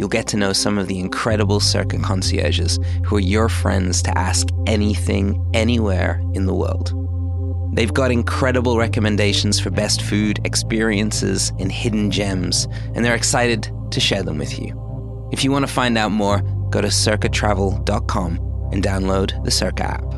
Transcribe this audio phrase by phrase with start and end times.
[0.00, 4.16] you'll get to know some of the incredible Cerca concierges who are your friends to
[4.16, 6.94] ask anything, anywhere in the world.
[7.76, 14.00] They've got incredible recommendations for best food, experiences, and hidden gems, and they're excited to
[14.00, 15.28] share them with you.
[15.32, 20.14] If you want to find out more, go to cercatravel.com and download the Cerca app.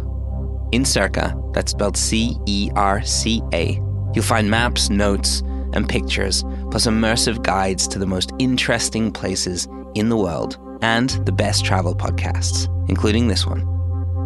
[0.70, 3.80] In Cerca, that's spelled C E R C A,
[4.14, 5.42] you'll find maps, notes,
[5.72, 11.30] and pictures, plus immersive guides to the most interesting places in the world and the
[11.30, 13.62] best travel podcasts, including this one.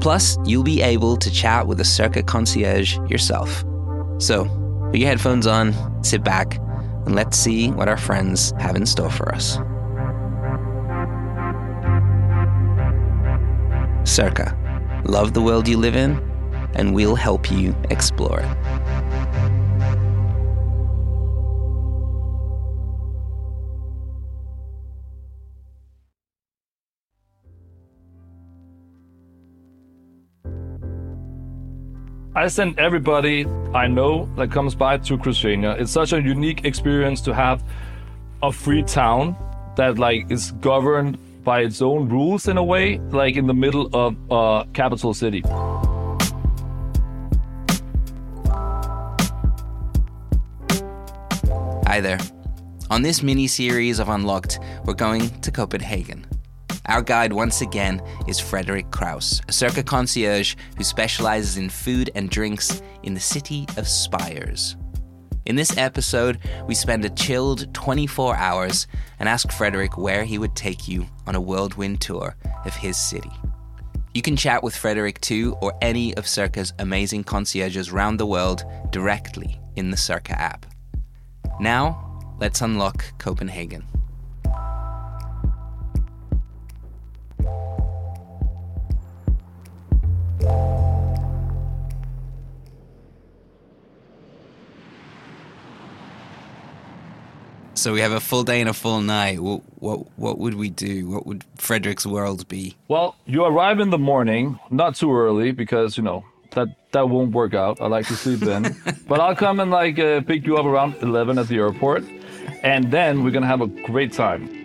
[0.00, 3.64] Plus, you'll be able to chat with a Cerca concierge yourself.
[4.18, 4.44] So,
[4.92, 6.54] put your headphones on, sit back,
[7.04, 9.56] and let's see what our friends have in store for us.
[14.06, 14.54] Cerca.
[15.08, 16.16] Love the world you live in,
[16.74, 18.85] and we'll help you explore it.
[32.36, 35.70] I send everybody I know that comes by to Christiania.
[35.78, 37.64] It's such a unique experience to have
[38.42, 39.34] a free town
[39.76, 43.88] that like is governed by its own rules in a way, like in the middle
[43.94, 45.40] of a capital city.
[51.86, 52.18] Hi there.
[52.90, 56.26] On this mini series of Unlocked, we're going to Copenhagen.
[56.88, 62.30] Our guide once again is Frederick Krause, a cerca concierge who specializes in food and
[62.30, 64.76] drinks in the city of Spires.
[65.46, 68.86] In this episode, we spend a chilled 24 hours
[69.18, 73.32] and ask Frederick where he would take you on a whirlwind tour of his city.
[74.14, 78.64] You can chat with Frederick too, or any of Cerca's amazing concierges around the world
[78.90, 80.66] directly in the Cerca app.
[81.60, 83.84] Now, let's unlock Copenhagen.
[97.86, 99.38] So we have a full day and a full night.
[99.38, 101.08] What, what, what would we do?
[101.08, 102.74] What would Frederick's world be?
[102.88, 107.30] Well, you arrive in the morning, not too early because you know that that won't
[107.30, 107.80] work out.
[107.80, 108.74] I like to sleep in,
[109.06, 112.02] but I'll come and like uh, pick you up around eleven at the airport,
[112.64, 114.55] and then we're gonna have a great time.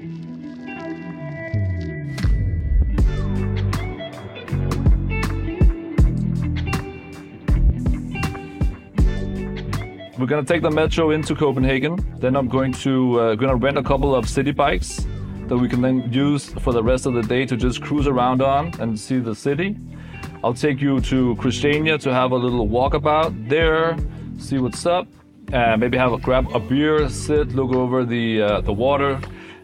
[10.31, 11.99] Gonna take the metro into Copenhagen.
[12.19, 15.05] Then I'm going to uh, gonna rent a couple of city bikes
[15.47, 18.41] that we can then use for the rest of the day to just cruise around
[18.41, 19.75] on and see the city.
[20.41, 23.97] I'll take you to Christiania to have a little walkabout there,
[24.39, 25.05] see what's up.
[25.51, 29.19] Uh, maybe have a grab a beer, sit, look over the uh, the water,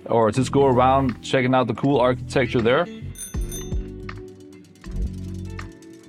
[0.07, 2.85] or just go around checking out the cool architecture there.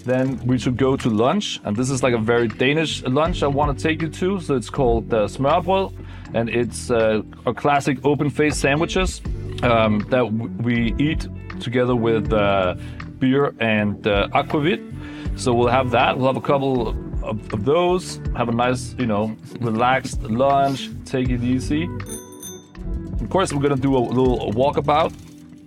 [0.09, 3.47] Then we should go to lunch, and this is like a very Danish lunch I
[3.47, 4.41] want to take you to.
[4.41, 5.93] So it's called uh, smørbrød,
[6.33, 9.21] and it's uh, a classic open-faced sandwiches
[9.63, 10.25] um, that
[10.67, 11.29] we eat
[11.61, 12.77] together with uh,
[13.19, 14.81] beer and uh, aquavit.
[15.39, 16.17] So we'll have that.
[16.17, 16.89] We'll have a couple
[17.23, 18.19] of, of those.
[18.35, 20.89] Have a nice, you know, relaxed lunch.
[21.05, 21.85] Take it easy.
[23.21, 25.13] Of course, we're gonna do a little walkabout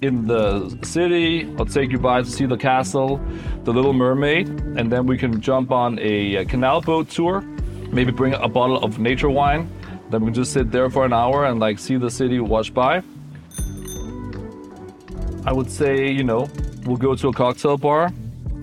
[0.01, 1.48] in the city.
[1.57, 3.21] I'll take you by to see the castle,
[3.63, 7.42] the Little Mermaid, and then we can jump on a, uh, canal boat tour.
[7.92, 9.69] Maybe bring a bottle of nature wine.
[10.09, 12.71] Then we can just sit there for an hour and like see the city wash
[12.71, 13.03] by.
[15.45, 16.50] I would say, you know,
[16.86, 18.12] we'll go to a cocktail bar,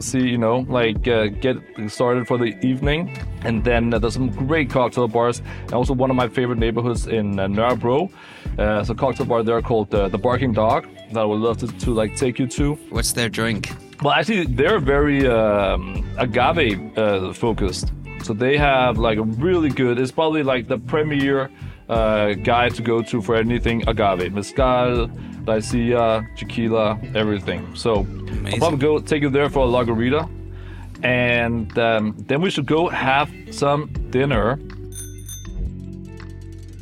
[0.01, 1.57] see, you know, like uh, get
[1.89, 3.17] started for the evening.
[3.43, 5.41] And then uh, there's some great cocktail bars.
[5.63, 8.11] And also one of my favorite neighborhoods in uh, Nørrebro
[8.59, 11.67] Uh, a cocktail bar there called uh, the Barking Dog that I would love to,
[11.67, 12.75] to like take you to.
[12.91, 13.71] What's their drink?
[14.03, 17.93] Well, actually, they're very um, agave uh, focused.
[18.23, 19.99] So they have like a really good.
[19.99, 21.51] It's probably like the premier
[21.89, 25.09] uh, guy to go to for anything agave, mezcal,
[25.45, 27.75] raicilla, tequila, everything.
[27.75, 28.07] So
[28.47, 30.29] I'll probably go take you there for a lagarita,
[31.03, 34.59] and um, then we should go have some dinner.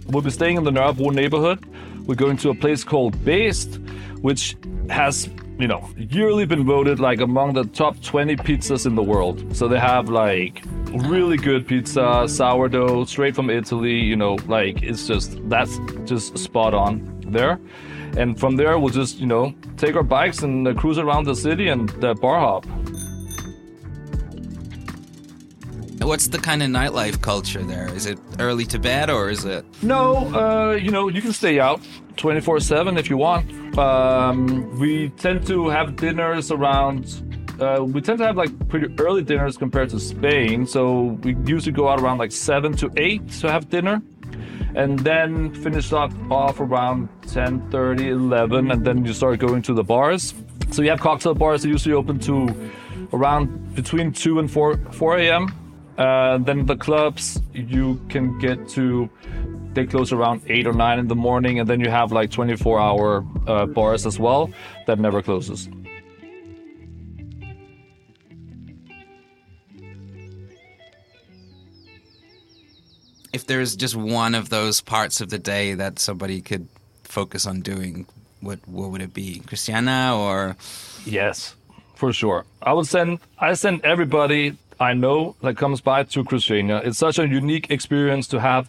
[0.08, 1.64] We'll be staying in the Nørrebro neighborhood.
[2.06, 3.80] We're going to a place called Based,
[4.22, 4.56] which
[4.88, 5.28] has
[5.58, 9.56] you know, yearly been voted like among the top 20 pizzas in the world.
[9.56, 15.06] So they have like really good pizza, sourdough, straight from Italy, you know, like it's
[15.06, 17.58] just, that's just spot on there.
[18.16, 21.34] And from there, we'll just, you know, take our bikes and uh, cruise around the
[21.34, 22.66] city and uh, bar hop.
[26.02, 27.92] What's the kind of nightlife culture there?
[27.92, 29.64] Is it early to bed or is it?
[29.82, 31.80] No, uh, you know, you can stay out
[32.16, 33.65] 24 7 if you want.
[33.78, 37.22] Um, we tend to have dinners around.
[37.60, 41.72] Uh, we tend to have like pretty early dinners compared to Spain, so we usually
[41.72, 44.02] go out around like seven to eight to have dinner,
[44.74, 49.74] and then finish off off around 10, 30, 11, and then you start going to
[49.74, 50.34] the bars.
[50.70, 52.70] So you have cocktail bars that usually open to
[53.12, 55.52] around between 2 and 4 4 a.m.
[55.98, 59.08] Uh, then the clubs you can get to
[59.76, 62.80] they close around 8 or 9 in the morning and then you have like 24
[62.80, 64.50] hour uh, bars as well
[64.86, 65.68] that never closes.
[73.32, 76.66] If there's just one of those parts of the day that somebody could
[77.04, 78.06] focus on doing,
[78.40, 79.40] what what would it be?
[79.46, 80.56] Christiania or?
[81.04, 81.54] Yes
[81.96, 82.44] for sure.
[82.62, 87.18] I would send i send everybody i know that comes by to christiania it's such
[87.18, 88.68] a unique experience to have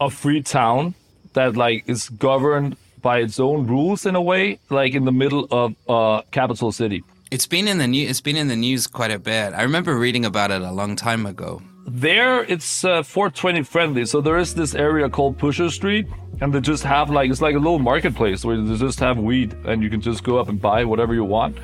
[0.00, 0.94] a free town
[1.34, 5.46] that like is governed by its own rules in a way like in the middle
[5.50, 8.08] of a capital city It's been in the news.
[8.10, 9.52] It's been in the news quite a bit.
[9.60, 11.60] I remember reading about it a long time ago.
[11.86, 16.06] there it's uh, 420 friendly so there is this area called pusher street
[16.40, 19.50] and they just have like it's like a little marketplace where they just have weed
[19.68, 21.56] and you can just go up and buy whatever you want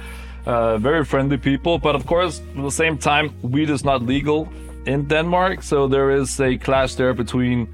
[0.46, 4.48] uh, very friendly people but of course at the same time weed is not legal
[4.86, 7.68] in denmark so there is a clash there between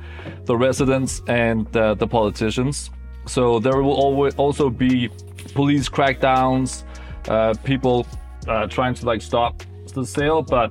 [0.44, 2.90] the residents and uh, the politicians.
[3.26, 5.08] So there will always also be
[5.54, 6.84] police crackdowns
[7.28, 8.06] uh, people
[8.48, 9.62] uh, trying to like stop
[9.94, 10.70] the sale but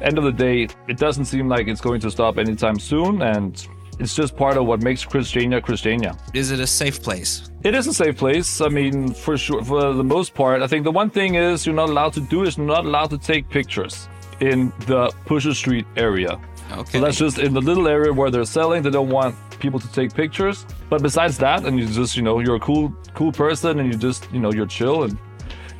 [0.00, 3.68] end of the day it doesn't seem like it's going to stop anytime soon and
[4.00, 6.16] it's just part of what makes christiania christiania.
[6.32, 7.50] Is it a safe place?
[7.62, 8.60] it is a safe place.
[8.60, 11.74] I mean for sure for the most part i think the one thing is you're
[11.74, 14.08] not allowed to do is you're not allowed to take pictures
[14.40, 16.38] in the pusher street area
[16.72, 16.98] Okay.
[16.98, 18.82] so that's just in the little area where they're selling.
[18.82, 20.66] They don't want people to take pictures.
[20.90, 23.98] But besides that, and you just, you know, you're a cool, cool person, and you
[23.98, 25.16] just, you know, you're chill and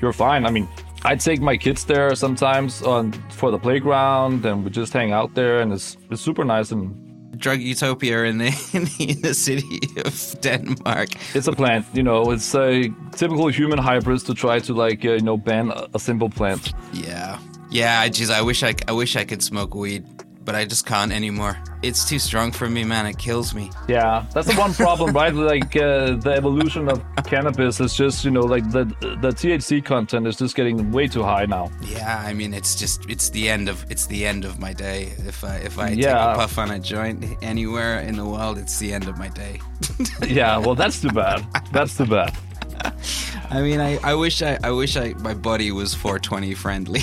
[0.00, 0.44] you're fine.
[0.46, 0.68] I mean,
[1.02, 5.34] I take my kids there sometimes on for the playground, and we just hang out
[5.34, 6.94] there, and it's it's super nice and
[7.38, 11.08] drug utopia in the, in the in the city of Denmark.
[11.34, 11.86] it's a plant.
[11.94, 15.70] You know, it's a typical human hybrid to try to like, uh, you know, ban
[15.70, 16.72] a, a simple plant.
[16.92, 17.38] Yeah,
[17.74, 18.08] yeah.
[18.08, 20.04] Geez, I wish I I wish I could smoke weed,
[20.44, 21.56] but I just can't anymore.
[21.82, 23.06] It's too strong for me, man.
[23.06, 23.70] It kills me.
[23.88, 25.34] Yeah, that's the one problem, right?
[25.54, 28.84] Like uh, the evolution of cannabis is just, you know, like the
[29.20, 31.70] the THC content is just getting way too high now.
[31.82, 35.12] Yeah, I mean, it's just it's the end of it's the end of my day.
[35.26, 38.78] If I if I take a puff on a joint anywhere in the world, it's
[38.78, 39.60] the end of my day.
[40.26, 41.46] Yeah, well, that's too bad.
[41.72, 42.34] That's too bad.
[43.50, 47.02] I mean, I, I wish I I wish I my body was 420 friendly.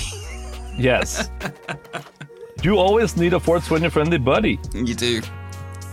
[0.76, 1.30] Yes.
[2.62, 4.58] you always need a 420 friendly buddy.
[4.72, 5.20] you do,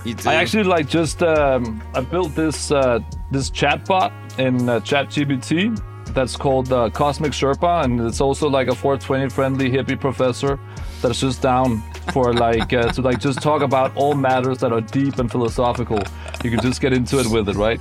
[0.06, 0.30] you do.
[0.30, 3.00] I actually like just um, I built this uh,
[3.32, 5.78] this chatbot in uh, ChatGPT
[6.14, 10.60] that's called uh, Cosmic Sherpa, and it's also like a 420 friendly hippie professor
[11.02, 11.82] that's just down
[12.12, 16.02] for like uh, to like just talk about all matters that are deep and philosophical.
[16.44, 17.80] You can just get into it with it, right?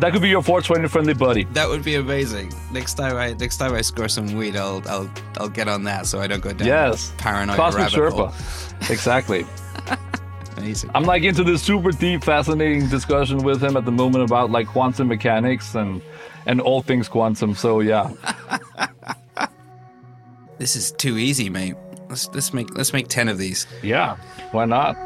[0.00, 1.44] That could be your 420 friendly buddy.
[1.52, 2.52] That would be amazing.
[2.72, 5.08] Next time I next time I score some weed, I'll I'll
[5.38, 8.12] I'll get on that so I don't go down Yes, paranoid Cosmic rabbit Sherpa.
[8.30, 8.34] hole.
[8.90, 9.46] Exactly.
[10.56, 10.90] Amazing.
[10.94, 14.66] I'm like into this super deep, fascinating discussion with him at the moment about like
[14.68, 16.02] quantum mechanics and
[16.46, 17.54] and all things quantum.
[17.54, 18.10] So yeah,
[20.58, 21.74] This is too easy, mate.
[22.08, 23.66] Let's let's make let's make ten of these.
[23.82, 24.16] yeah,
[24.52, 24.96] why not?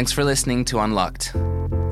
[0.00, 1.34] Thanks for listening to Unlocked.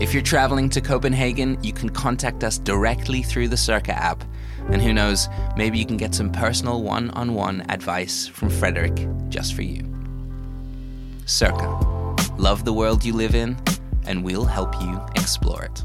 [0.00, 4.24] If you're traveling to Copenhagen, you can contact us directly through the Cerca app.
[4.70, 9.06] And who knows, maybe you can get some personal one on one advice from Frederick
[9.28, 9.82] just for you.
[11.26, 12.38] Cerca.
[12.38, 13.58] Love the world you live in,
[14.06, 15.84] and we'll help you explore it.